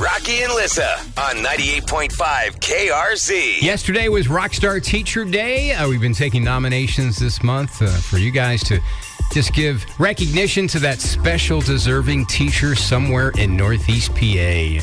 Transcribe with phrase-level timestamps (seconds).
[0.00, 2.08] Rocky and Lissa on 98.5
[2.60, 3.60] KRZ.
[3.60, 5.72] Yesterday was Rockstar Teacher Day.
[5.74, 8.80] Uh, we've been taking nominations this month uh, for you guys to
[9.34, 14.18] just give recognition to that special deserving teacher somewhere in Northeast PA.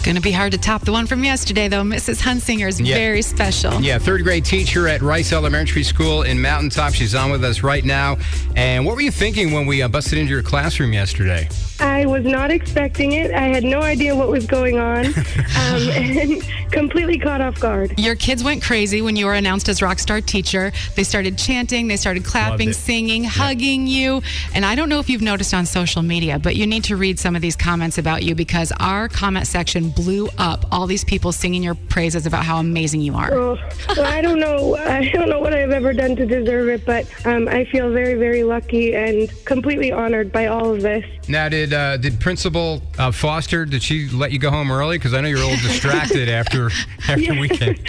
[0.03, 1.83] Going to be hard to top the one from yesterday, though.
[1.83, 2.21] Mrs.
[2.21, 2.95] Hunsinger is Yeah.
[2.95, 3.81] very special.
[3.81, 6.93] Yeah, third grade teacher at Rice Elementary School in Mountaintop.
[6.93, 8.17] She's on with us right now.
[8.55, 11.49] And what were you thinking when we uh, busted into your classroom yesterday?
[11.79, 13.31] I was not expecting it.
[13.31, 17.97] I had no idea what was going on um, and completely caught off guard.
[17.97, 20.71] Your kids went crazy when you were announced as Rockstar Teacher.
[20.95, 22.75] They started chanting, they started clapping, it.
[22.75, 24.21] singing, hugging you.
[24.53, 27.17] And I don't know if you've noticed on social media, but you need to read
[27.19, 30.65] some of these comments about you because our comment section blew up.
[30.71, 33.33] All these people singing your praises about how amazing you are.
[33.33, 33.57] Oh,
[33.95, 34.75] well, I don't know.
[34.75, 38.15] I don't know what I've ever done to deserve it, but um, I feel very,
[38.15, 41.05] very lucky and completely honored by all of this.
[41.27, 44.97] Now, did uh, did Principal uh, Foster, did she let you go home early?
[44.97, 46.69] Because I know you're a little distracted after
[47.07, 47.79] after weekend.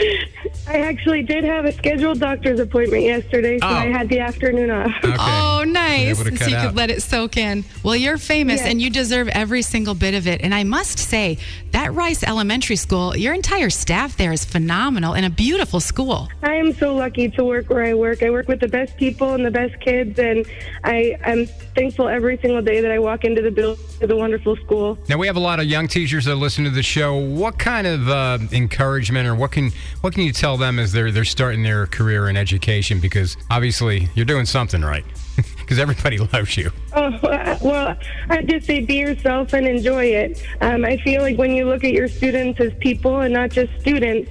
[0.68, 3.74] I actually did have a scheduled doctor's appointment yesterday, so Oh.
[3.74, 4.92] I had the afternoon off.
[5.04, 5.14] Okay.
[5.18, 6.18] Oh, nice.
[6.18, 6.66] So you out.
[6.68, 7.64] could let it soak in.
[7.82, 8.68] Well, you're famous Yeah.
[8.68, 10.40] and you deserve every single bit of it.
[10.42, 11.38] And I must say,
[11.80, 16.28] that Rice Elementary School, your entire staff there is phenomenal and a beautiful school.
[16.42, 18.22] I am so lucky to work where I work.
[18.22, 20.44] I work with the best people and the best kids, and
[20.84, 23.82] I am thankful every single day that I walk into the building.
[23.98, 24.98] It's a wonderful school.
[25.08, 27.16] Now we have a lot of young teachers that listen to the show.
[27.16, 29.70] What kind of uh, encouragement, or what can
[30.02, 33.00] what can you tell them as they're they're starting their career in education?
[33.00, 35.04] Because obviously you're doing something right.
[35.70, 36.72] Because everybody loves you.
[36.96, 37.16] Oh,
[37.62, 37.96] well,
[38.28, 40.44] I just say be yourself and enjoy it.
[40.60, 43.70] Um, I feel like when you look at your students as people and not just
[43.80, 44.28] students,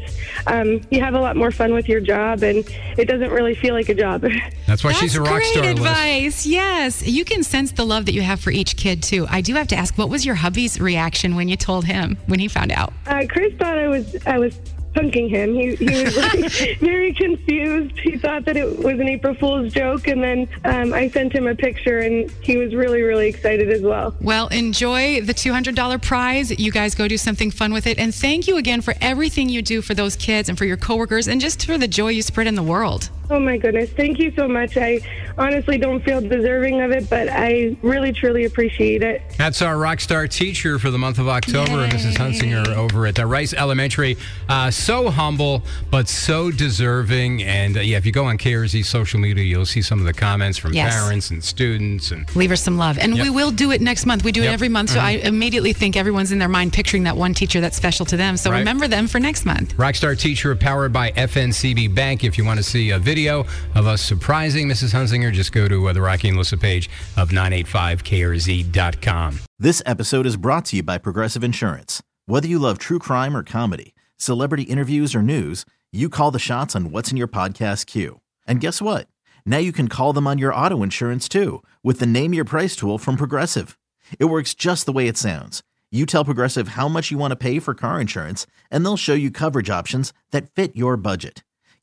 [0.47, 3.73] um, you have a lot more fun with your job, and it doesn't really feel
[3.73, 4.19] like a job.
[4.67, 5.63] That's why That's she's a rock great star.
[5.63, 5.71] Liz.
[5.71, 6.45] advice.
[6.45, 7.07] Yes.
[7.07, 9.25] You can sense the love that you have for each kid, too.
[9.29, 12.41] I do have to ask, what was your hubby's reaction when you told him, when
[12.41, 12.91] he found out?
[13.07, 14.59] Uh, Chris thought I was I was
[14.93, 15.53] punking him.
[15.53, 17.97] He, he was like, very confused.
[17.99, 21.47] He thought that it was an April Fool's joke, and then um, I sent him
[21.47, 24.15] a picture, and he was really, really excited as well.
[24.21, 26.51] Well, enjoy the $200 prize.
[26.59, 27.99] You guys go do something fun with it.
[27.99, 31.27] And thank you again for everything you do for those kids and for your coworkers
[31.27, 33.09] and just for the joy you spread in the world.
[33.31, 33.91] Oh my goodness!
[33.91, 34.75] Thank you so much.
[34.75, 34.99] I
[35.37, 39.21] honestly don't feel deserving of it, but I really, truly appreciate it.
[39.37, 41.89] That's our rock star teacher for the month of October, Yay.
[41.89, 42.13] Mrs.
[42.15, 44.17] Hunsinger over at uh, Rice Elementary.
[44.49, 47.43] Uh, so humble, but so deserving.
[47.43, 50.13] And uh, yeah, if you go on KRZ social media, you'll see some of the
[50.13, 50.91] comments from Yes.
[50.99, 52.09] parents and students.
[52.09, 52.97] And Leave her some love.
[52.97, 53.23] And Yep.
[53.23, 54.23] we will do it next month.
[54.23, 54.49] We do Yep.
[54.49, 54.89] it every month.
[54.89, 58.17] So I immediately think everyone's in their mind picturing that one teacher that's special to
[58.17, 58.37] them.
[58.37, 58.57] So Right.
[58.57, 59.77] remember them for next month.
[59.77, 62.23] Rockstar Teacher powered by FNCB Bank.
[62.23, 64.93] If you want to see a video of us surprising Mrs.
[64.93, 69.39] Hunsinger, just go to uh, the Rocky and Lissa page of 985krz.com.
[69.57, 72.01] This episode is brought to you by Progressive Insurance.
[72.27, 76.75] Whether you love true crime or comedy, celebrity interviews or news, you call the shots
[76.75, 78.21] on what's in your podcast queue.
[78.47, 79.07] And guess what?
[79.45, 82.75] Now you can call them on your auto insurance too with the Name Your Price
[82.75, 83.77] tool from Progressive.
[84.19, 85.63] It works just the way it sounds.
[85.91, 89.15] You tell Progressive how much you want to pay for car insurance, and they'll show
[89.15, 91.43] you coverage options that fit your budget.